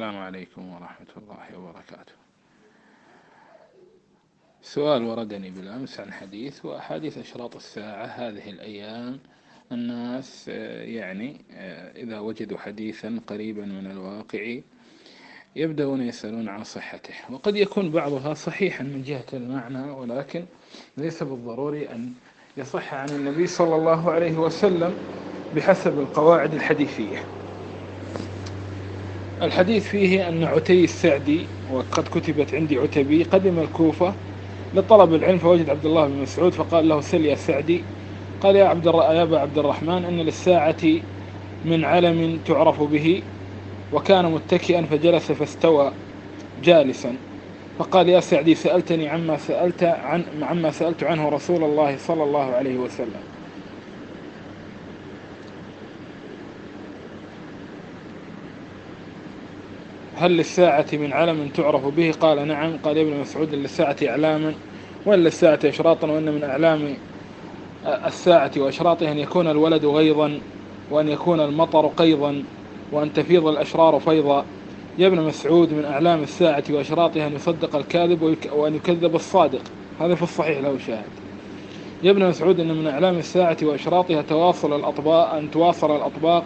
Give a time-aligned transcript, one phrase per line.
[0.00, 2.12] السلام عليكم ورحمة الله وبركاته.
[4.62, 9.18] سؤال وردني بالأمس عن حديث وأحاديث أشراط الساعة هذه الأيام.
[9.72, 11.40] الناس يعني
[11.96, 14.60] إذا وجدوا حديثا قريبا من الواقع
[15.56, 17.14] يبدأون يسألون عن صحته.
[17.30, 20.44] وقد يكون بعضها صحيحا من جهة المعنى ولكن
[20.96, 22.12] ليس بالضروري أن
[22.56, 24.94] يصح عن النبي صلى الله عليه وسلم
[25.56, 27.24] بحسب القواعد الحديثية.
[29.42, 34.14] الحديث فيه أن عتي السعدي وقد كتبت عندي عتبي قدم الكوفة
[34.74, 37.84] لطلب العلم فوجد عبد الله بن مسعود فقال له سل يا سعدي
[38.42, 40.84] قال يا عبد يا أبا عبد الرحمن أن للساعة
[41.64, 43.22] من علم تعرف به
[43.92, 45.92] وكان متكئا فجلس فاستوى
[46.64, 47.16] جالسا.
[47.78, 52.76] فقال يا سعدي سألتني عما سألت عن عما سألت عنه رسول الله صلى الله عليه
[52.78, 53.29] وسلم.
[60.20, 62.76] هل للساعة من علم تعرف به؟ قال نعم.
[62.84, 64.54] قال ابن مسعود للساعة إعلاما
[65.06, 66.94] وأن للساعة إشراطا وأن من أعلام
[67.86, 70.40] الساعة وأشراطها أن يكون الولد غيظا
[70.90, 72.42] وأن يكون المطر قيظا
[72.92, 74.44] وأن تفيض الأشرار فيضا.
[74.98, 79.62] يا ابن مسعود من أعلام الساعة وأشراطها أن يصدق الكاذب وأن يكذب الصادق.
[80.00, 81.04] هذا في الصحيح له شاهد.
[82.02, 86.44] يا ابن مسعود أن من أعلام الساعة وأشراطها تواصل الأطباق أن تواصل الأطباق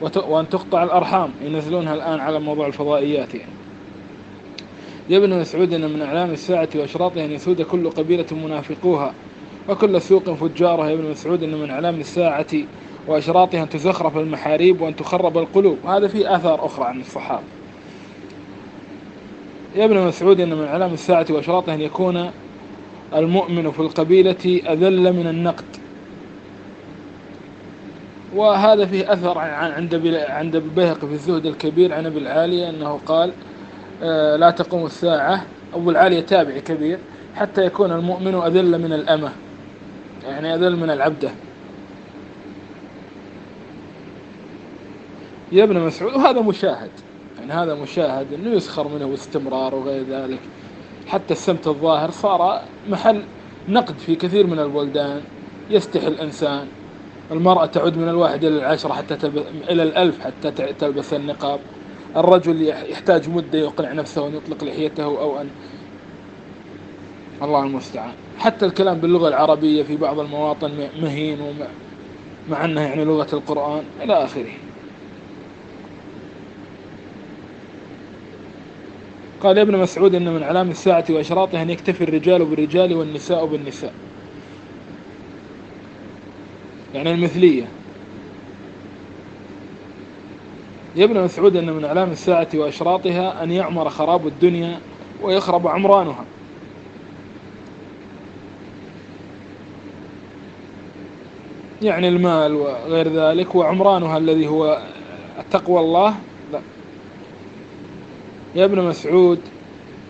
[0.00, 3.52] وأن تقطع الأرحام ينزلونها الآن على موضوع الفضائيات يعني.
[5.08, 9.14] يا ابن مسعود أن من أعلام الساعة وأشراطها أن يسود كل قبيلة منافقوها
[9.68, 10.88] وكل سوق فجارها.
[10.88, 12.46] يا ابن مسعود أن من أعلام الساعة
[13.06, 15.78] وأشراطها أن تزخرف المحاريب وأن تخرب القلوب.
[15.86, 17.42] هذا في آثار أخرى عن الصحابة.
[19.76, 22.30] يا ابن مسعود أن من أعلام الساعة وأشراطها أن يكون
[23.14, 25.73] المؤمن في القبيلة أذل من النقد.
[28.34, 29.94] وهذا فيه أثر عند
[30.28, 33.32] عند البيهقي في الزهد الكبير عن أبي العالية أنه قال
[34.40, 35.46] لا تقوم الساعة.
[35.74, 36.98] أبو العالية تابعي كبير
[37.34, 39.32] حتى يكون المؤمن أذل من الأمة
[40.24, 41.30] يعني أذل من العبدة.
[45.52, 46.90] يا ابن مسعود وهذا مشاهد
[47.40, 50.40] يعني هذا مشاهد أنه يسخر منه باستمرار وغير ذلك.
[51.06, 53.22] حتى السمت الظاهر صار محل
[53.68, 55.20] نقد في كثير من البلدان
[55.70, 56.66] يستحي الإنسان
[57.30, 61.60] المرأة تعد من الواحد إلى العشرة حتى تلبس إلى الألف حتى تلبس النقاب.
[62.16, 65.48] الرجل يحتاج مدة يقنع نفسه أن يطلق لحيته أو أن
[67.42, 68.12] الله المستعان.
[68.38, 71.66] حتى الكلام باللغة العربية في بعض المواطن مهين ومع
[72.50, 74.52] مع أنها يعني لغة القرآن إلى آخره.
[79.40, 83.92] قال ابن مسعود إن من علام الساعة وأشراطها أن يكتفي الرجال بالرجال والنساء بالنساء.
[86.94, 87.68] يعني المثلية.
[90.96, 94.80] يا ابن مسعود أن من أعلام الساعة وأشراطها أن يعمر خراب الدنيا
[95.22, 96.24] ويخرب عمرانها.
[101.82, 104.82] يعني المال وغير ذلك وعمرانها الذي هو
[105.50, 106.14] تقوى الله.
[106.52, 106.60] لا.
[108.54, 109.40] يا ابن مسعود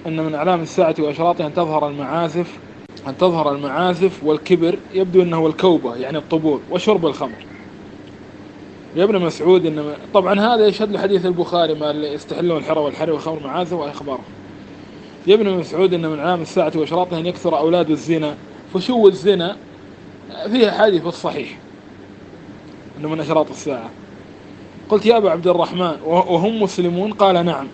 [0.07, 2.59] أن من أعلام الساعة وأشراطها أن تظهر المعازف
[3.07, 7.47] أن تظهر المعازف والكبر يبدو أنه الكوبة يعني الطبول وشرب الخمر.
[8.97, 13.73] يا ابن مسعود إن طبعا هذا يشهد لحديث البخاري ما يستحلون الحرى والحري والخمر معازف
[13.73, 14.25] وأخباره.
[15.27, 18.35] يا ابن مسعود إن من علام الساعة وأشراطها أن يكثر أولاد الزنا
[18.75, 19.57] فشو الزنا؟
[20.51, 21.59] فيها حديث في الصحيح
[22.99, 23.91] أنه من أشراط الساعة.
[24.89, 27.67] قلت يا أبا عبد الرحمن وهم مسلمون؟ قال نعم.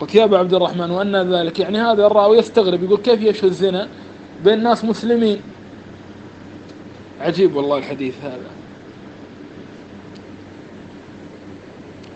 [0.00, 1.60] قلت يا أبا عبد الرحمن وأن ذلك.
[1.60, 3.88] يعني هذا الراوي يستغرب يقول كيف يشهد الزنا
[4.44, 5.40] بين ناس مسلمين؟
[7.20, 8.50] عجيب والله الحديث هذا.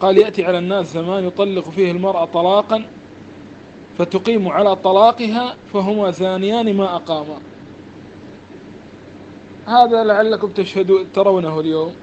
[0.01, 2.85] قال يأتي على الناس زمان يطلق فيه المرأة طلاقا
[3.99, 7.39] فتقيم على طلاقها فهما زانيان ما أقاما.
[9.67, 11.95] هذا لعلكم تشهدوا ترونه اليوم.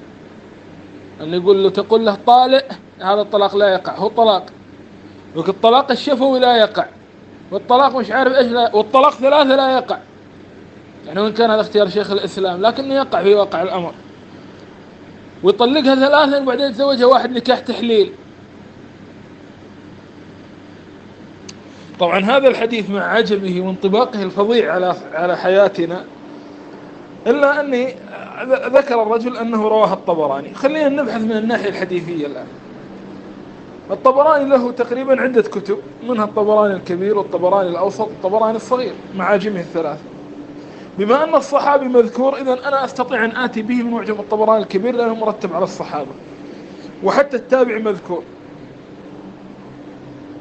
[1.21, 2.65] أن يقول له تقول له طالق
[2.99, 4.45] هذا الطلاق لا يقع هو طلاق.
[5.35, 6.85] لكن الطلاق الشفوي لا يقع.
[7.51, 9.97] والطلاق مش عارف إيش لا والطلاق ثلاثة لا يقع.
[11.07, 13.93] يعني وإن كان هذا اختيار شيخ الإسلام لكنه يقع في واقع الأمر.
[15.43, 18.11] ويطلقها ثلاثا وبعدين يتزوجها واحد نكاح تحليل.
[21.99, 26.03] طبعا هذا الحديث مع عجبه وانطباقه الفظيع على على حياتنا
[27.27, 27.95] إلا أني
[28.49, 30.53] ذكر الرجل أنه رواه الطبراني.
[30.53, 32.47] خلينا نبحث من الناحية الحديثية الآن.
[33.91, 35.77] الطبراني له تقريبا عدة كتب
[36.09, 40.01] منها الطبراني الكبير والطبراني الأوسط والطبراني الصغير معاجمه الثلاثة
[40.97, 45.15] بما أن الصحابي مذكور إذا أنا أستطيع أن آتي به من معجم الطبراني الكبير لأنه
[45.15, 46.11] مرتب على الصحابة.
[47.03, 48.23] وحتى التابع مذكور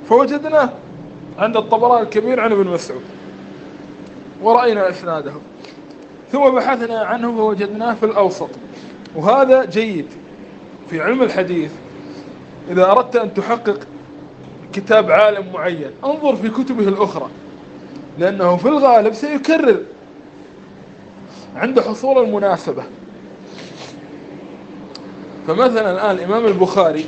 [0.09, 0.71] فوجدناه
[1.39, 3.03] عند الطبراني الكبير عن ابن مسعود.
[4.43, 5.33] ورأينا إسناده.
[6.33, 8.51] ثم بحثنا عنه فوجدناه في الأوسط.
[9.17, 10.07] وهذا جيد
[10.91, 11.71] في علم الحديث.
[12.71, 13.79] إذا أردت أن تحقق
[14.73, 17.29] كتاب عالم معين انظر في كتبه الأخرى
[18.19, 19.81] لأنه في الغالب سيكرر
[21.57, 22.83] عند حصول المناسبة.
[25.49, 27.05] فمثلا الآن الإمام البخاري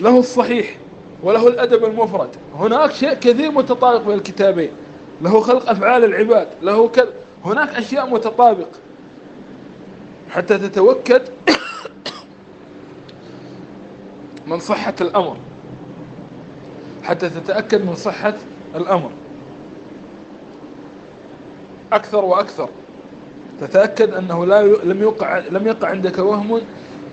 [0.00, 0.76] له الصحيح
[1.22, 2.28] وله الأدب المفرد.
[2.54, 4.70] هناك شيء كثير متطابق بين الكتابين.
[5.22, 7.08] له خلق أفعال العباد له كذا
[7.44, 8.68] هناك أشياء متطابق.
[10.30, 11.22] حتى تتوكد
[14.46, 15.36] من صحة الأمر.
[17.02, 18.34] حتى تتأكد من صحة
[18.74, 19.10] الأمر.
[21.92, 22.68] أكثر وأكثر.
[23.60, 26.60] تتأكد أنه لا لم يقع لم يقع عندك وهم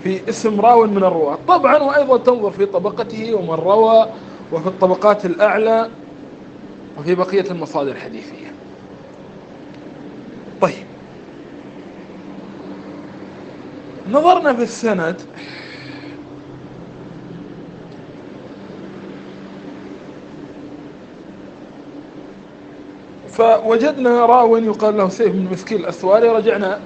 [0.03, 1.35] في اسم راو من الرواة.
[1.47, 4.05] طبعا وأيضا تنظر في طبقته ومن روى
[4.51, 5.91] وفي الطبقات الأعلى
[6.97, 8.55] وفي بقية المصادر الحديثية.
[10.61, 10.87] طيب.
[14.05, 15.21] نظرنا في السند.
[23.41, 26.81] فوجدنا راو يقال له سيف بن مسكين الأسواري رجعنا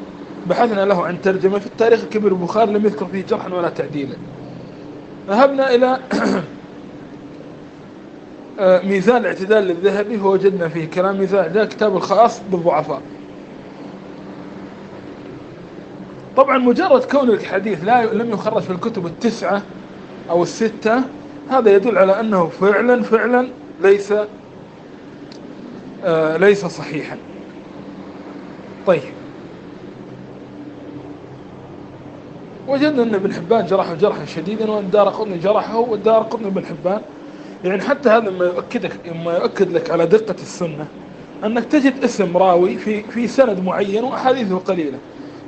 [0.46, 1.60] بحثنا له عن ترجمة.
[1.60, 4.18] في التاريخ الكبير البخاري لم يذكر فيه جرحا ولا تعديلا.
[5.28, 6.00] ذهبنا إلى
[8.60, 10.18] آه، ميزان الاعتدال للذهبي.
[10.18, 13.02] فوجدنا فيه كلام ميزان الاعتدال كتاب الخاص بالضعفاء.
[16.36, 19.62] طبعا مجرد كون الحديث لا لم يخرج في الكتب التسعة
[20.30, 21.02] أو الستة
[21.50, 24.14] هذا يدل على أنه فعلا فعلا ليس
[26.38, 27.18] ليس صحيحا.
[28.86, 29.16] طيب.
[32.68, 37.02] وجدنا أن ابن حبان جرحه جرحا شديدا وأن دار قطني جرحه والدار قطني ابن حبان.
[37.64, 40.94] يعني حتى هذا ما يؤكدك ما يؤكد لك على دقة السنة
[41.44, 45.02] أنك تجد اسم راوي في في سند معين وأحاديثه قليلة.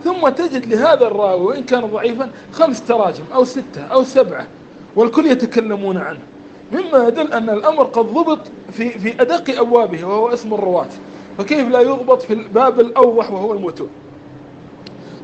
[0.04, 4.48] ثم تجد لهذا الراوي وإن كان ضعيفا خمس تراجم أو ستة أو سبعة
[4.96, 6.28] والكل يتكلمون عنه.
[6.72, 10.90] مما يدل أن الأمر قد ضبط في في أدق أبوابه وهو اسم الرواة.
[11.38, 13.90] فكيف لا يضبط في الباب الأوضح وهو المتون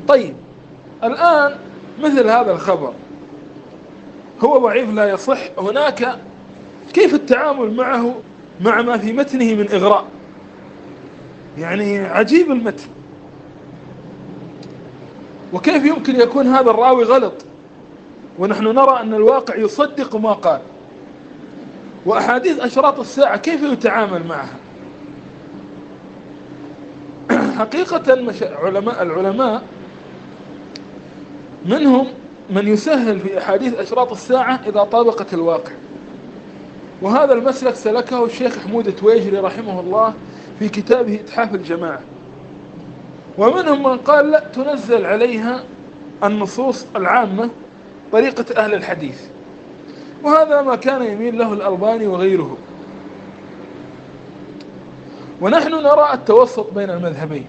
[0.08, 0.36] طيب
[1.04, 1.58] الآن
[2.02, 2.94] مثل هذا الخبر.
[4.42, 5.40] هو ضعيف لا يصح.
[5.58, 6.20] هناك
[6.94, 8.16] كيف التعامل معه
[8.62, 10.06] مع ما في متنه من إغراء؟
[11.58, 12.88] يعني عجيب المتن.
[15.54, 17.34] وكيف يمكن يكون هذا الراوي غلط؟
[18.40, 20.62] ونحن نرى أن الواقع يصدق ما قال.
[22.06, 24.60] وأحاديث أشراط الساعة كيف يتعامل معها؟
[27.60, 28.12] حقيقة
[28.42, 29.64] علماء العلماء
[31.66, 32.08] منهم
[32.50, 35.72] من يسهل في أحاديث أشراط الساعة إذا طابقت الواقع.
[37.02, 40.14] وهذا المسلك سلكه الشيخ حمود التويجري رحمه الله
[40.60, 42.02] في كتابه إتحاف الجماعة.
[43.38, 45.64] ومنهم من قال لا تنزل عليها
[46.24, 47.50] النصوص العامة
[48.12, 49.33] طريقة أهل الحديث.
[50.24, 52.58] وهذا ما كان يميل له الألباني وغيره.
[55.42, 57.46] ونحن نرى التوسط بين المذهبين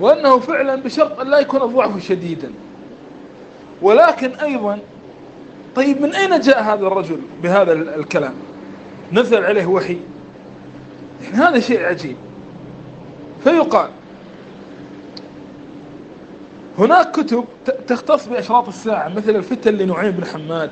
[0.00, 2.50] وأنه فعلا بشرط أن لا يكون الضعف شديدا.
[3.82, 4.78] ولكن أيضا
[5.76, 8.34] طيب من أين جاء هذا الرجل بهذا الكلام؟
[9.12, 9.98] نزل عليه وحي.
[11.22, 12.16] يعني هذا شيء عجيب.
[13.44, 13.88] فيقال
[16.78, 17.44] هناك كتب
[17.86, 20.70] تختص بأشراط الساعة مثل الفتن لنعيم بن حماد.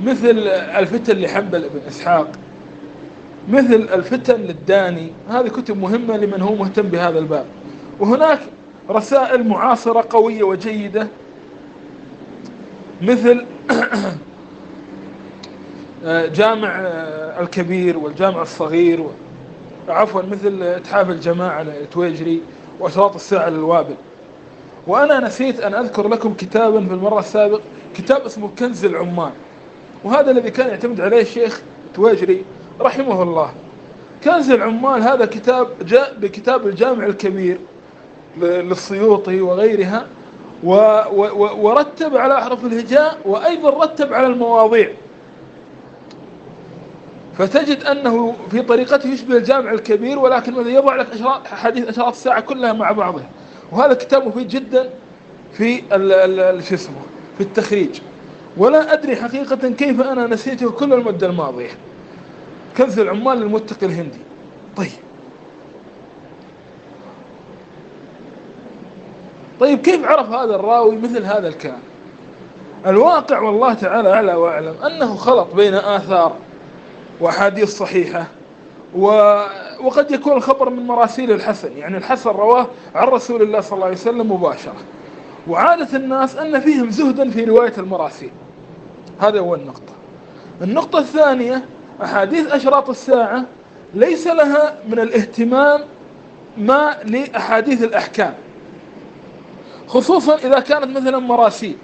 [0.00, 2.32] مثل الفتن لحنبل بن إسحاق
[3.48, 7.46] مثل الفتن للداني هذه كتب مهمة لمن هو مهتم بهذا الباب.
[7.98, 8.40] وهناك
[8.90, 11.08] رسائل معاصرة قوية وجيدة
[13.00, 13.46] مثل
[16.38, 16.80] جامع
[17.40, 19.06] الكبير والجامع الصغير
[19.88, 22.42] عفوا مثل إتحاف الجماعة التويجري
[22.78, 23.96] وأشراط الساعة للوابل.
[24.86, 27.60] وأنا نسيت أن أذكر لكم كتابا في المرة السابق
[27.94, 29.32] كتاب اسمه كنز العمال
[30.04, 31.62] وهذا الذي كان يعتمد عليه الشيخ
[31.94, 32.44] تويجري
[32.80, 33.50] رحمه الله.
[34.24, 37.58] كنز العمال هذا كتاب جاء بكتاب الجامع الكبير
[38.40, 40.06] للسيوطي وغيرها
[40.64, 40.74] و
[41.12, 44.90] و ورتب على أحرف الهجاء وأيضا رتب على المواضيع.
[47.38, 51.06] فتجد أنه في طريقته يشبه الجامع الكبير ولكن ماذا يضع لك
[51.46, 53.30] حديث أشراط الساعة كلها مع بعضها.
[53.72, 54.90] وهذا كتاب مفيد جدا
[55.52, 55.82] في
[56.68, 57.00] شو اسمه؟
[57.38, 58.00] في التخريج.
[58.58, 61.70] ولا أدري حقيقة كيف أنا نسيته كل المدة الماضية.
[62.76, 64.18] كنز العمال المتقي الهندي.
[64.76, 64.90] طيب.
[69.60, 71.80] طيب كيف عرف هذا الراوي مثل هذا الكلام؟
[72.86, 76.36] الواقع والله تعالى أعلى وأعلم أنه خلط بين آثار
[77.20, 78.26] وأحاديث صحيحة
[79.80, 81.76] وقد يكون الخبر من مراسيل الحسن.
[81.76, 84.76] يعني الحسن رواه عن رسول الله صلى الله عليه وسلم مباشرة.
[85.48, 88.30] وعادة الناس أن فيهم زهدا في رواية المراسيل.
[89.18, 89.92] هذا أول نقطة.
[90.62, 91.64] النقطة الثانية
[92.02, 93.44] أحاديث أشراط الساعة
[93.94, 95.80] ليس لها من الاهتمام
[96.56, 98.34] ما لأحاديث الأحكام.
[99.86, 101.76] خصوصا إذا كانت مثلا مراسيل.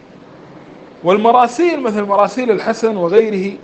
[1.04, 3.56] والمراسيل مثل مراسيل الحسن وغيره.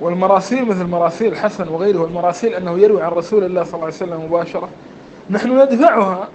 [0.00, 1.98] والمراسيل مثل مراسيل الحسن وغيره.
[1.98, 4.68] والمراسيل أنه يروي عن رسول الله صلى الله عليه وسلم مباشرة.
[5.30, 6.28] نحن ندفعها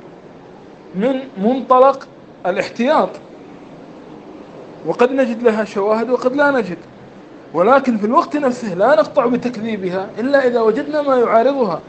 [0.96, 2.08] من منطلق
[2.46, 3.10] الاحتياط.
[4.86, 6.78] وقد نجد لها شواهد وقد لا نجد.
[7.54, 11.82] ولكن في الوقت نفسه لا نقطع بتكذيبها إلا إذا وجدنا ما يعارضها.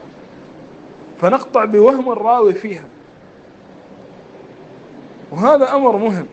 [1.21, 2.85] فنقطع بوهم الراوي فيها.
[5.31, 6.25] وهذا أمر مهم.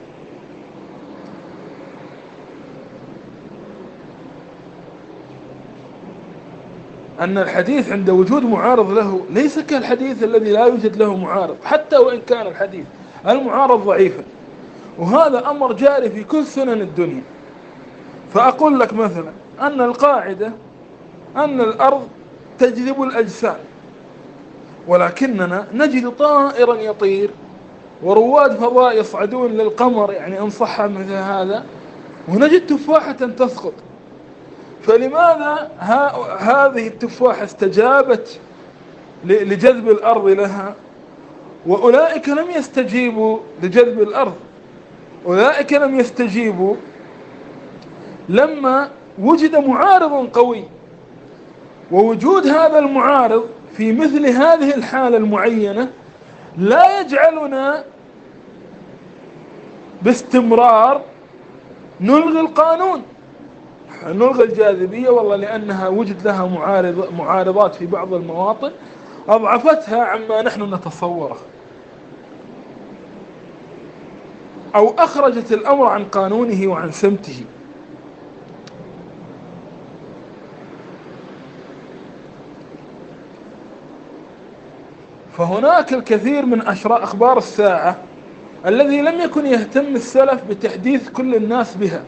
[7.21, 11.57] أن الحديث عند وجود معارض له ليس كالحديث الذي لا يوجد له معارض.
[11.65, 12.85] حتى وإن كان الحديث
[13.29, 14.23] المعارض ضعيفا.
[14.99, 17.23] وهذا أمر جاري في كل سنن الدنيا.
[18.35, 20.53] فأقول لك مثلا أن القاعدة
[21.37, 22.09] أن الأرض
[22.59, 23.57] تجذب الأجسام
[24.89, 27.31] ولكننا نجد طائرا يطير
[28.03, 31.65] ورواد فضاء يصعدون للقمر يعني إن صح مثل هذا
[32.29, 33.73] ونجد تفاحة تسقط.
[34.83, 35.71] فلماذا
[36.39, 38.41] هذه التفاحة استجابت
[39.25, 40.75] لجذب الأرض لها؟
[41.67, 44.35] وأولئك لم يستجيبوا لجذب الأرض.
[45.27, 46.77] أولئك لم يستجيبوا
[48.29, 50.65] لما وجد معارض قوي.
[51.93, 53.45] ووجود هذا المعارض
[53.77, 55.91] في مثل هذه الحالة المعينة
[56.59, 57.85] لا يجعلنا
[60.03, 61.01] باستمرار
[62.01, 63.03] نلغي القانون.
[64.07, 68.71] نلغي الجاذبية والله لأنها وجد لها معارض معارضات في بعض المواطن
[69.29, 71.37] أضعفتها عما نحن نتصوره.
[74.75, 77.45] أو أخرجت الأمر عن قانونه وعن سمته.
[85.33, 87.97] فهناك الكثير من أشراء أخبار الساعة
[88.67, 92.05] الذي لم يكن يهتم السلف بتحديث كل الناس بها.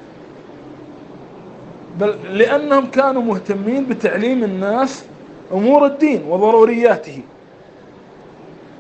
[2.00, 5.04] بل لأنهم كانوا مهتمين بتعليم الناس
[5.52, 7.23] أمور الدين وضرورياته.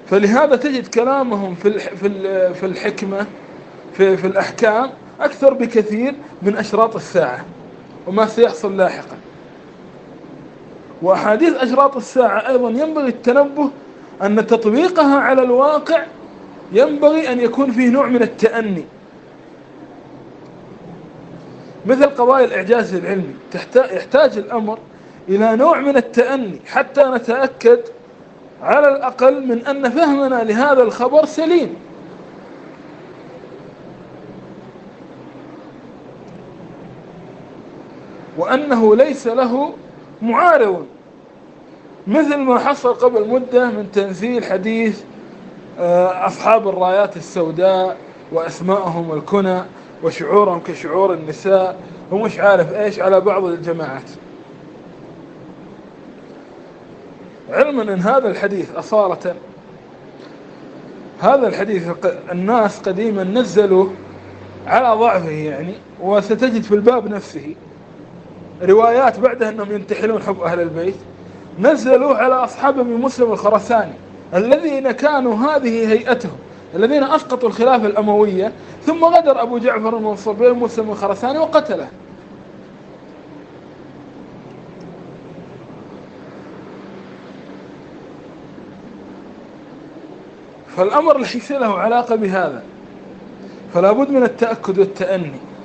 [0.06, 1.78] فلهذا تجد كلامهم في
[2.54, 3.26] في الحكمة
[3.96, 7.44] في في الأحكام أكثر بكثير من أشراط الساعة
[8.06, 9.16] وما سيحصل لاحقا.
[11.02, 13.70] وأحاديث أشراط الساعة أيضا ينبغي التنبه
[14.22, 16.02] أن تطبيقها على الواقع
[16.72, 18.84] ينبغي أن يكون فيه نوع من التأني.
[21.86, 23.34] مثل قضايا الإعجاز العلمي
[23.76, 24.78] يحتاج الأمر
[25.28, 27.80] إلى نوع من التأني حتى نتأكد
[28.62, 31.85] على الأقل من أن فهمنا لهذا الخبر سليم.
[38.38, 39.72] وأنه ليس له
[40.22, 40.86] معارض.
[42.06, 45.02] مثل ما حصل قبل مدة من تنزيل حديث
[45.78, 47.96] آه، أصحاب الرايات السوداء
[48.32, 49.62] وأسماءهم الكنى
[50.02, 51.76] وشعورهم كشعور النساء.
[52.12, 54.10] ومش عارف إيش على بعض الجماعات.
[57.50, 59.34] علما إن هذا الحديث أصالة.
[61.20, 61.88] هذا الحديث
[62.32, 63.88] الناس قديما نزلوا
[64.66, 67.54] على ضعفه يعني وستجد في الباب نفسه.
[68.62, 70.96] روايات بعدها أنهم ينتحلون حب أهل البيت
[71.58, 73.92] نزلوا على أصحاب ابي مسلم الخرساني
[74.34, 76.36] الذين كانوا هذه هيئتهم
[76.74, 78.52] الذين أسقطوا الخلافة الأموية
[78.86, 81.88] ثم غدر أبو جعفر المنصور بين مسلم الخرساني وقتله.
[90.76, 92.62] فالأمر ليس له علاقة بهذا
[93.74, 95.55] فلا بد من التأكد والتأني.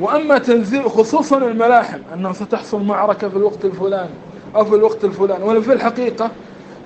[0.00, 4.10] وأما تنزيل خصوصا الملاحم أنه ستحصل معركة في الوقت الفلاني
[4.56, 5.44] أو في الوقت الفلاني.
[5.44, 6.30] وفي الحقيقة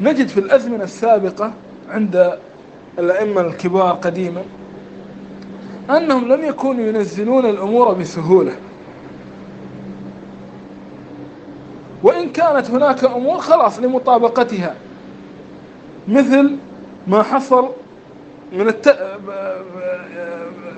[0.00, 1.52] نجد في الأزمنة السابقة
[1.90, 2.38] عند
[2.98, 4.42] الأئمة الكبار قديما
[5.90, 8.52] أنهم لم يكونوا ينزلون الأمور بسهولة.
[12.02, 14.74] وإن كانت هناك أمور خلاص لمطابقتها
[16.08, 16.56] مثل
[17.06, 17.68] ما حصل
[18.52, 18.98] من الت...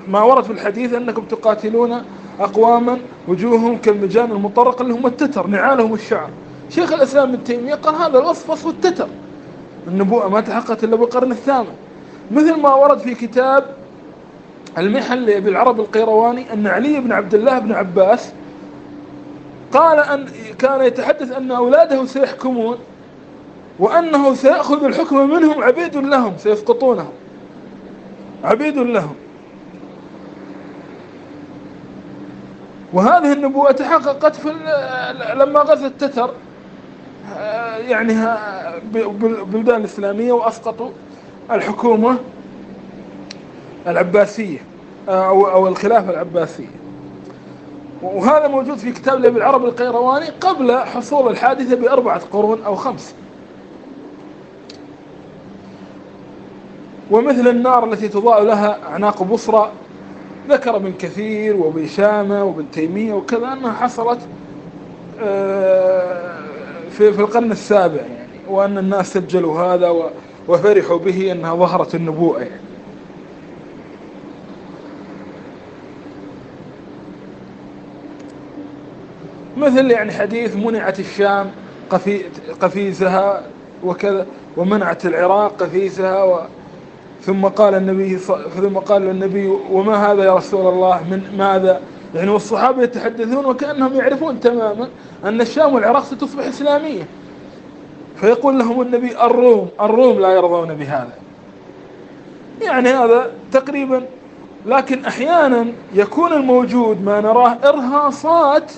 [0.07, 2.03] ما ورد في الحديث أنكم تقاتلون
[2.39, 2.97] أقواما
[3.27, 6.29] وجوههم كالمجان المطرق اللي هم التتر نعالهم الشعر.
[6.69, 9.07] شيخ الإسلام ابن تيمية قال هذا الوصف وصف التتر.
[9.87, 11.73] النبوءة ما تحققت إلا بالقرن الثامن.
[12.31, 13.65] مثل ما ورد في كتاب
[14.77, 18.33] المحن لأبي العرب القيرواني أن علي بن عبد الله بن عباس
[19.71, 20.25] قال أن
[20.59, 22.77] كان يتحدث أن أولاده سيحكمون
[23.79, 27.11] وأنه سيأخذ الحكم منهم عبيد لهم سيسقطونهم
[28.43, 29.15] عبيد لهم.
[32.93, 34.49] وهذه النبوة تحققت في
[35.35, 36.29] لما غزت تتر
[37.87, 38.37] يعني
[38.91, 40.89] بالبلدان الإسلامية وأسقطوا
[41.51, 42.17] الحكومة
[43.87, 44.59] العباسية
[45.09, 46.77] أو أو الخلافة العباسية.
[48.01, 53.15] وهذا موجود في كتاب لابن العرب القيرواني قبل حصول الحادثة بأربعة قرون أو خمس
[57.11, 59.71] ومثل النار التي تضاء لها أعناق بصرى
[60.49, 64.19] ذكر ابن كثير وابن شامة وابن تيمية وكذا أنها حصلت
[65.21, 66.39] آه،
[66.91, 70.11] في في القرن السابع يعني وأن الناس سجلوا هذا
[70.47, 72.39] وفرحوا به أنها ظهرت النبوءة.
[72.39, 72.61] يعني
[79.57, 81.51] مثل يعني حديث منعت الشام
[81.89, 82.21] قفي
[82.61, 83.43] قفيزها
[83.83, 84.25] وكذا
[84.57, 86.41] ومنعت العراق قفيزها و
[87.21, 88.17] ثم قال النبي
[88.57, 91.81] ثم قال النبي وما هذا يا رسول الله؟ من ماذا؟
[92.15, 94.89] يعني والصحابة يتحدثون وكأنهم يعرفون تماما
[95.25, 97.07] أن الشام والعراق ستصبح إسلامية.
[98.15, 101.13] فيقول لهم النبي الروم الروم لا يرضون بهذا.
[102.61, 104.05] يعني هذا تقريبا
[104.65, 108.71] لكن أحيانا يكون الموجود ما نراه إرهاصات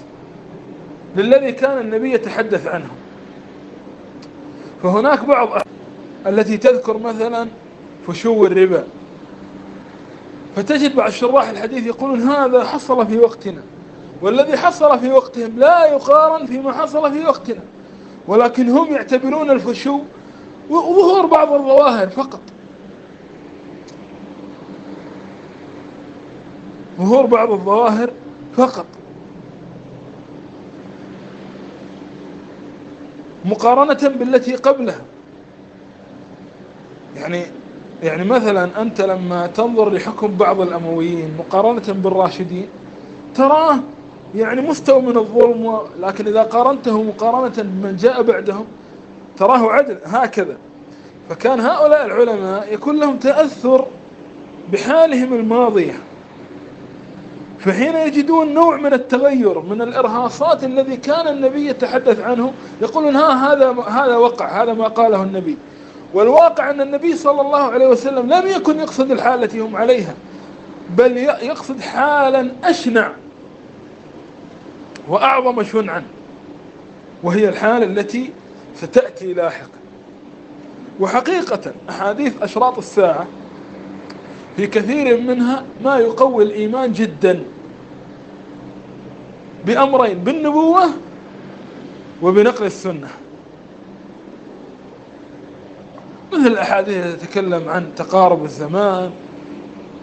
[1.15, 2.89] للذي كان النبي يتحدث عنه.
[4.83, 5.49] فهناك بعض
[6.27, 7.47] التي تذكر مثلا
[8.07, 8.83] فشو الربا؟
[10.55, 13.61] فتجد بعض شراح الحديث يقولون هذا حصل في وقتنا.
[14.21, 17.61] والذي حصل في وقتهم لا يقارن فيما حصل في وقتنا.
[18.27, 19.99] ولكن هم يعتبرون الفشو
[20.69, 22.41] وظهور بعض الظواهر فقط.
[26.97, 28.09] ظهور بعض الظواهر
[28.57, 28.85] فقط.
[33.45, 35.01] مقارنة بالتي قبلها.
[37.15, 37.45] يعني
[38.03, 42.67] يعني مثلا أنت لما تنظر لحكم بعض الأمويين مقارنة بالراشدين
[43.35, 43.79] تراه
[44.35, 48.65] يعني مستوى من الظلم لكن إذا قارنته مقارنة بمن جاء بعدهم
[49.37, 50.57] تراه عدل هكذا.
[51.29, 53.85] فكان هؤلاء العلماء يكون لهم تأثر
[54.73, 55.93] بحالهم الماضية.
[57.59, 63.75] فحين يجدون نوع من التغير من الإرهاصات الذي كان النبي يتحدث عنه يقولون ها هذا
[63.87, 65.57] هذا وقع هذا ما قاله النبي.
[66.13, 70.13] والواقع أن النبي صلى الله عليه وسلم لم يكن يقصد الحالة التي هم عليها
[70.97, 73.11] بل يقصد حالا أشنع
[75.07, 76.03] وأعظم شنعا
[77.23, 78.29] وهي الحالة التي
[78.75, 79.79] ستأتي لاحقا.
[80.99, 83.27] وحقيقة أحاديث أشراط الساعة
[84.57, 87.43] في كثير منها ما يقوي الإيمان جدا
[89.65, 90.83] بأمرين بالنبوة
[92.21, 93.07] وبنقل السنة.
[96.33, 99.11] مثل الأحاديث تتكلم عن تقارب الزمان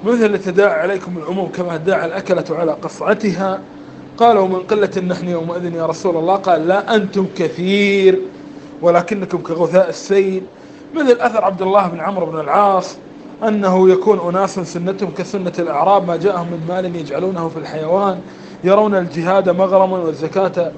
[0.04, 3.60] مثل تداعى عليكم العموم كما داعى الأكلة على قصعتها.
[4.18, 8.20] قالوا من قلة نحن يومئذ يا رسول الله؟ قال لا أنتم كثير
[8.82, 10.42] ولكنكم كغثاء السيل.
[10.94, 12.96] مثل أثر عبد الله بن عمرو بن العاص
[13.48, 18.20] أنه يكون أناس سنتهم كسنة الأعراب ما جاءهم من مال يجعلونه في الحيوان
[18.64, 20.72] يرون الجهاد مغرما والزكاة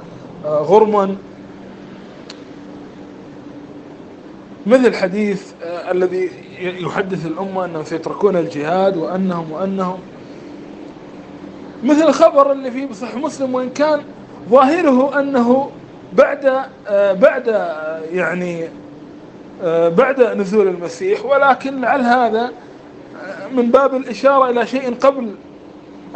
[0.45, 1.17] آه، غرما.
[4.69, 9.99] مثل حديث آه، الذي يحدث الأمة أنهم سيتركون الجهاد وأنهم وأنهم.
[11.85, 14.01] مثل الخبر اللي فيه بصحيح مسلم وإن كان
[14.51, 15.71] ظاهره أنه
[16.13, 18.69] بعد آه، بعد آه، يعني
[19.89, 22.53] بعد نزول المسيح ولكن لعل هذا
[23.55, 25.35] من باب الإشارة إلى شيء قبل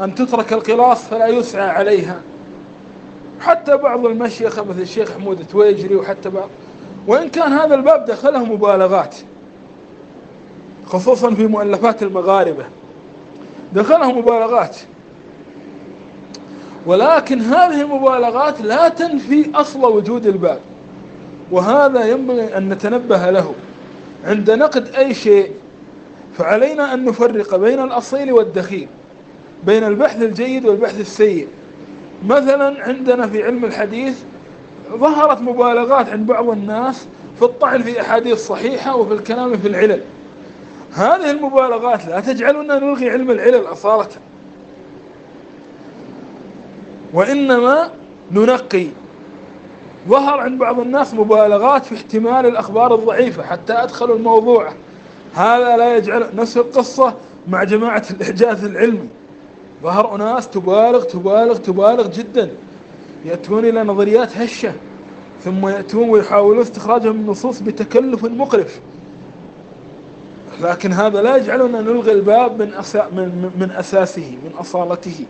[0.00, 2.20] أن تترك القلاص فلا يسعى عليها.
[3.40, 6.48] حتى بعض المشيخة مثل الشيخ حمود التويجري وحتى بعض
[7.06, 9.16] وإن كان هذا الباب دخله مبالغات
[10.86, 12.64] خصوصا في مؤلفات المغاربة
[13.72, 14.76] دخله مبالغات.
[16.86, 20.60] ولكن هذه المبالغات لا تنفي أصل وجود الباب
[21.50, 23.54] وهذا ينبغي أن نتنبه له.
[24.24, 25.50] عند نقد أي شيء
[26.38, 28.88] فعلينا أن نفرق بين الأصيل والدخيل
[29.64, 31.48] بين البحث الجيد والبحث السيء.
[32.26, 34.22] مثلا عندنا في علم الحديث
[34.90, 40.00] ظهرت مبالغات عند بعض الناس في الطعن في أحاديث صحيحة وفي الكلام في العلل.
[40.92, 44.08] هذه المبالغات لا تجعلنا نلغي علم العلل أصالة.
[47.14, 47.90] وإنما
[48.30, 48.86] ننقي.
[50.08, 54.72] ظهر عند بعض الناس مبالغات في احتمال الأخبار الضعيفة حتى أدخلوا الموضوع.
[55.34, 57.14] هذا لا يجعل نفس القصة
[57.48, 59.08] مع جماعة الإعجاز العلمي.
[59.82, 62.50] ظهر أناس تبالغ تبالغ تبالغ جدا.
[63.24, 64.82] يأتون إلى نظريات هشة
[65.38, 68.82] ثم يأتون ويحاولون استخراجها من النصوص بتكلف مقرف
[70.60, 75.26] لكن هذا لا يجعلنا نلغي الباب من, أسا من, من أساسه من أصالته.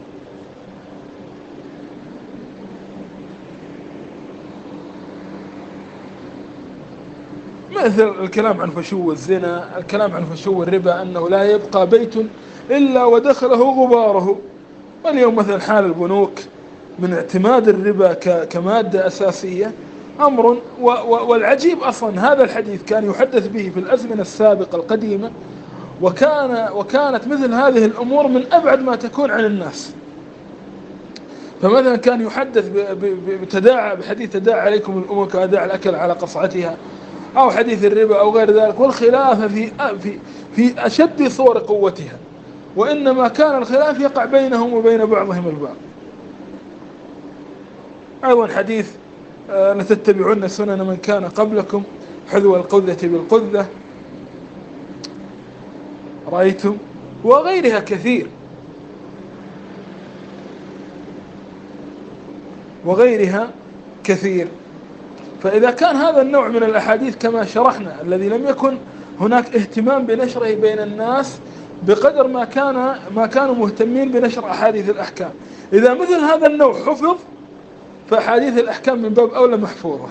[7.70, 12.14] مثل الكلام عن فشو الزنا الكلام عن فشو الربا أنه لا يبقى بيت
[12.70, 14.48] إلا ودخله غباره.
[15.04, 16.40] واليوم مثل حال البنوك.
[16.98, 18.12] من اعتماد الربا
[18.44, 19.72] كمادة أساسية
[20.20, 20.58] أمر
[21.28, 25.30] والعجيب أصلا هذا الحديث كان يحدث به في الأزمنة السابقة القديمة
[26.02, 29.94] وكان وكانت مثل هذه الأمور من أبعد ما تكون عن الناس.
[31.62, 32.70] فمثلا كان يحدث
[33.42, 36.76] بتداعى بحديث تداعى عليكم الأمور كأداعى الأكل على قصعتها
[37.36, 39.70] أو حديث الربا أو غير ذلك والخلاف في
[40.02, 40.18] في
[40.56, 42.18] في أشد صور قوتها
[42.76, 45.76] وإنما كان الخلاف يقع بينهم وبين بعضهم البعض.
[48.24, 48.90] أيضا حديث
[49.50, 51.82] آه، لتتبعون سنن من كان قبلكم
[52.32, 53.66] حذو القذة بالقذة.
[56.32, 56.76] رأيتم؟
[57.24, 58.26] وغيرها كثير.
[62.84, 63.50] وغيرها
[64.04, 64.48] كثير.
[65.42, 68.76] فإذا كان هذا النوع من الأحاديث كما شرحنا الذي لم يكن
[69.20, 71.38] هناك اهتمام بنشره بين الناس
[71.82, 75.30] بقدر ما كان ما كانوا مهتمين بنشر أحاديث الأحكام.
[75.72, 77.16] إذا مثل هذا النوع حفظ
[78.12, 80.08] فأحاديث الأحكام من باب أولى محفوظة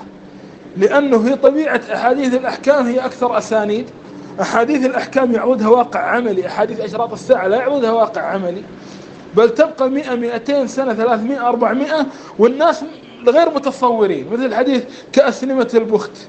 [0.78, 3.86] لأنه هي طبيعة أحاديث الأحكام هي أكثر أسانيد.
[4.42, 6.48] أحاديث الأحكام يعودها واقع عملي.
[6.48, 8.64] أحاديث أشراط الساعة لا يعودها واقع عملي.
[9.36, 12.06] بل تبقى 100 200 سنة 300 400
[12.40, 12.84] والناس
[13.28, 14.28] غير متصورين.
[14.32, 14.84] مثل حديث
[15.14, 16.28] كأسلمة البخت.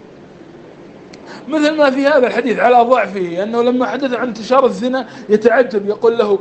[1.48, 6.18] مثل ما في هذا الحديث على ضعفه أنه لما حدث عن انتشار الزنا يتعجب يقول
[6.18, 6.38] له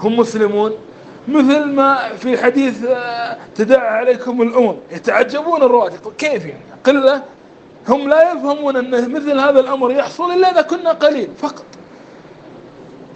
[0.00, 0.72] هم مسلمون؟
[1.28, 4.76] مثل ما في حديث آه، تداعى عليكم الأمم.
[4.92, 7.22] يتعجبون الرواة كيف يعني؟ قلة.
[7.88, 11.64] هم لا يفهمون أن مثل هذا الأمر يحصل إلا إذا كنا قليل فقط.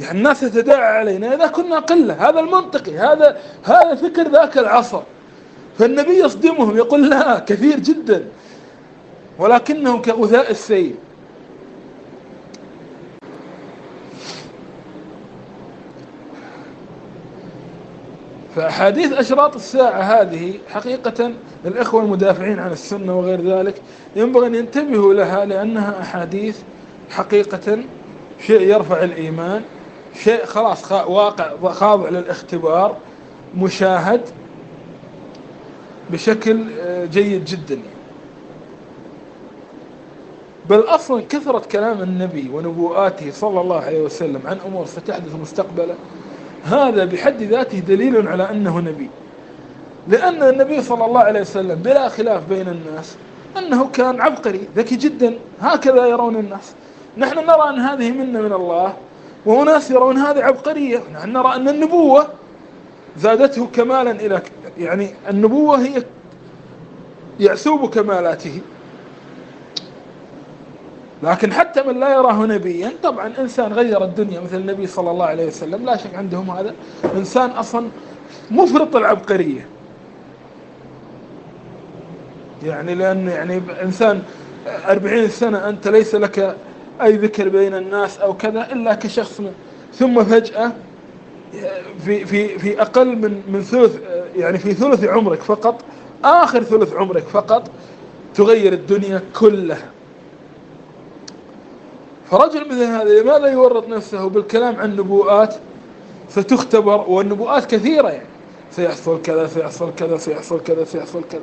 [0.00, 2.28] يعني الناس تتداعى علينا إذا كنا قلة.
[2.28, 2.98] هذا المنطقي.
[2.98, 5.02] هذا هذا فكر ذاك العصر.
[5.78, 8.24] فالنبي يصدمهم يقول لا كثير جدا.
[9.38, 10.94] ولكنهم كغثاء السيل
[18.56, 21.32] فأحاديث أشراط الساعة هذه حقيقة
[21.64, 23.82] الإخوة المدافعين عن السنة وغير ذلك
[24.16, 26.58] ينبغي أن ينتبهوا لها لأنها أحاديث
[27.10, 27.78] حقيقة
[28.46, 29.62] شيء يرفع الإيمان
[30.14, 32.96] شيء خلاص واقع خاضع للاختبار
[33.56, 34.20] مشاهد
[36.10, 37.78] بشكل آه، جيد جدا.
[40.68, 45.94] بل أصلا كثرة كلام النبي ونبوءاته صلى الله عليه وسلم عن أمور ستحدث مستقبلا.
[46.64, 49.10] هذا بحد ذاته دليل على أنه نبي.
[50.08, 53.16] لأن النبي صلى الله عليه وسلم بلا خلاف بين الناس
[53.58, 55.38] أنه كان عبقري ذكي جدا.
[55.60, 56.74] هكذا يرون الناس.
[57.18, 58.94] نحن نرى أن هذه منة من الله
[59.46, 61.00] وناس يرون هذه عبقرية.
[61.14, 62.26] نحن نرى أن النبوة
[63.16, 64.42] زادته كمالا إلى
[64.78, 66.02] يعني النبوة هي
[67.40, 68.60] يعسوب كمالاته.
[71.22, 75.46] لكن حتى من لا يراه نبيا طبعا إنسان غير الدنيا مثل النبي صلى الله عليه
[75.46, 76.74] وسلم لا شك عندهم هذا.
[77.16, 77.88] إنسان أصلا
[78.50, 79.66] مفرط العبقرية.
[82.64, 84.22] يعني لأن يعني إنسان
[84.88, 86.56] أربعين سنة أنت ليس لك
[87.02, 89.42] أي ذكر بين الناس أو كذا إلا كشخص
[89.94, 90.72] ثم فجأة
[92.04, 93.98] في في في أقل من من ثلث
[94.36, 95.84] يعني في ثلث عمرك فقط
[96.24, 97.70] آخر ثلث عمرك فقط
[98.34, 99.90] تغير الدنيا كلها.
[102.30, 105.54] فرجل مثل هذا لماذا يورط نفسه بالكلام عن نبوءات
[106.28, 108.26] ستختبر والنبوءات كثيرة يعني.
[108.70, 111.42] سيحصل كذا سيحصل كذا سيحصل كذا سيحصل كذا.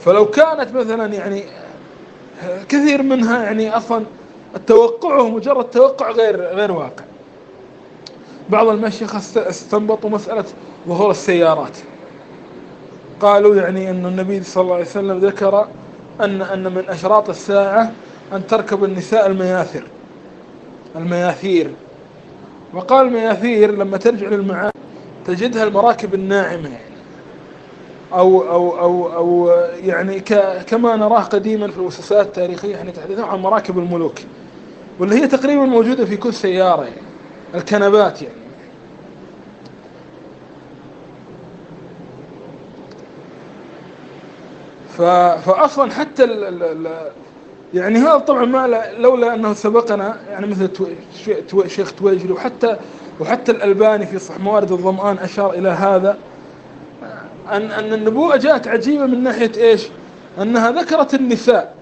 [0.00, 1.44] فلو كانت مثلا يعني
[2.68, 4.04] كثير منها يعني أصلا
[4.56, 7.04] التوقع مجرد توقع غير غير واقع.
[8.48, 10.44] بعض المشيخة استنبطوا مسألة
[10.88, 11.76] ظهور السيارات.
[13.20, 15.66] قالوا يعني أن النبي صلى الله عليه وسلم ذكر
[16.20, 17.92] أن أن من أشراط الساعة
[18.32, 19.82] أن تركب النساء المياثر
[20.96, 21.70] المياثير.
[22.74, 24.72] وقال المياثير لما ترجع للمعاني
[25.24, 26.68] تجدها المراكب الناعمة.
[26.68, 26.92] يعني
[28.12, 29.50] أو أو أو أو
[29.84, 30.20] يعني
[30.66, 34.14] كما نراه قديما في المؤسسات التاريخية يعني يتحدثون عن مراكب الملوك.
[34.98, 37.06] واللي هي تقريبا موجودة في كل سيارة يعني
[37.54, 38.34] الكنبات يعني.
[44.98, 46.86] فأصلا حتى ال ال
[47.74, 50.70] يعني هذا طبعا ما لولا أنه سبقنا يعني مثل
[51.66, 52.76] شيخ تويجري وحتى
[53.20, 56.18] وحتى الألباني في صح موارد الظمآن أشار إلى هذا.
[57.52, 59.88] أن أن النبوءة جاءت عجيبة من ناحية إيش؟
[60.42, 61.74] أنها ذكرت النساء.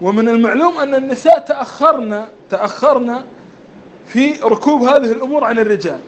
[0.00, 3.22] ومن المعلوم أن النساء تأخرن تأخرن
[4.06, 6.00] في ركوب هذه الأمور عن الرجال.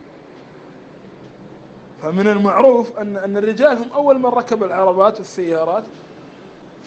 [2.03, 5.85] فمن المعروف أن أن الرجال هم أول من ركب العربات والسيارات.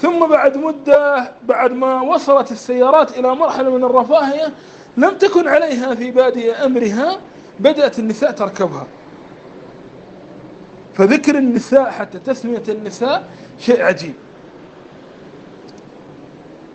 [0.01, 4.53] ثم بعد مدة بعد ما وصلت السيارات إلى مرحلة من الرفاهية
[4.97, 7.19] لم تكن عليها في بادئ أمرها
[7.60, 8.88] بدأت النساء تركبها.
[10.93, 13.29] فذكر النساء حتى تسمية النساء
[13.60, 14.13] شيء عجيب.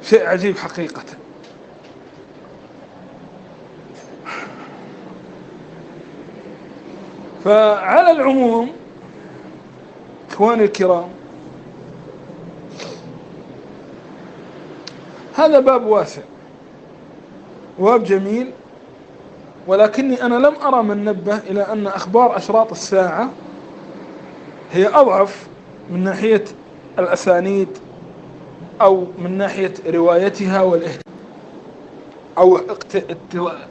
[0.02, 1.02] شيء عجيب حقيقة.
[7.44, 8.72] فعلى العموم
[10.30, 11.17] إخواني الكرام
[15.38, 16.22] هذا باب واسع.
[17.78, 18.50] باب جميل.
[19.66, 23.30] ولكني أنا لم أرى من نبه إلى أن أخبار أشراط الساعة
[24.72, 25.46] هي أضعف
[25.90, 26.44] من ناحية
[26.98, 27.68] الأسانيد
[28.80, 31.02] أو من ناحية روايتها والاهتمام
[32.38, 32.60] أو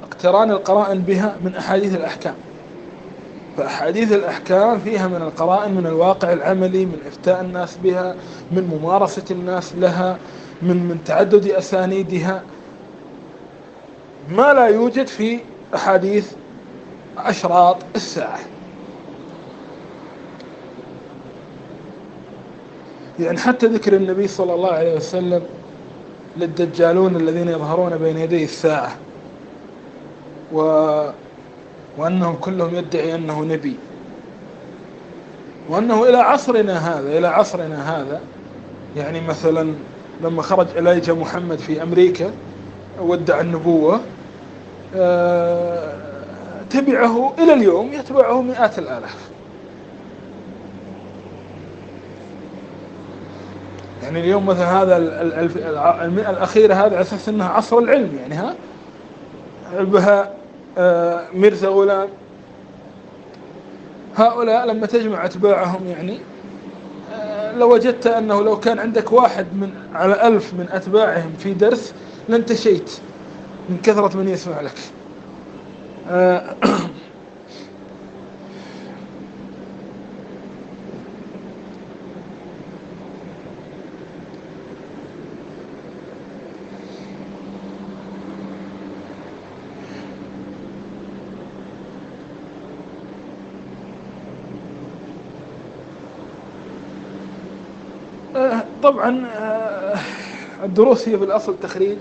[0.04, 2.36] اقتران القرائن بها من أحاديث الأحكام.
[3.58, 8.16] فأحاديث الأحكام فيها من القرائن من الواقع العملي من إفتاء الناس بها
[8.52, 10.18] من ممارسة الناس لها
[10.62, 12.44] من من تعدد أسانيدها.
[14.30, 15.40] ما لا يوجد في
[15.76, 16.32] أحاديث
[17.18, 18.40] أشراط الساعة.
[23.20, 25.42] يعني حتى ذكر النبي صلى الله عليه وسلم
[26.38, 28.96] للدجالون الذين يظهرون بين يدي الساعة.
[30.54, 30.62] و...
[31.98, 33.76] وأنهم كلهم يدعي أنه نبي.
[35.70, 38.22] وأنه إلى عصرنا هذا إلى عصرنا هذا.
[38.96, 39.74] يعني مثلا
[40.24, 42.32] لما خرج إليجا محمد في أمريكا
[43.02, 44.00] ودع النبوة
[44.96, 45.94] آه،
[46.70, 49.28] تبعه إلى اليوم يتبعه مئات الآلاف.
[54.04, 54.98] يعني اليوم مثلا هذا
[56.06, 58.56] المئة الأخيرة هذا على أساس أنها عصر العلم يعني ها؟
[59.80, 60.34] بها
[61.34, 62.10] ميرزا غلام.
[64.14, 66.20] هؤلاء لما تجمع أتباعهم يعني
[67.10, 71.94] آه، لوجدت أنه لو كان عندك واحد من على ألف من أتباعهم في درس
[72.28, 72.92] لانتشيت
[73.70, 74.76] من كثرة من يسمع لك.
[99.08, 100.00] طبعا آه،
[100.64, 101.98] الدروس هي في الأصل تخريج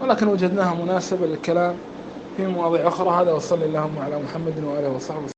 [0.00, 1.76] ولكن وجدناها مناسبة للكلام
[2.36, 3.22] في مواضيع أخرى.
[3.22, 5.28] هذا وصلى اللهم على محمد وآله وصحبه.